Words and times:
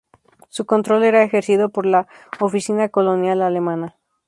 Su 0.49 0.65
control 0.65 1.03
era 1.03 1.21
ejercido 1.21 1.69
por 1.69 1.85
la 1.85 2.07
Oficina 2.39 2.89
Colonial 2.89 3.43
Alemana. 3.43 3.97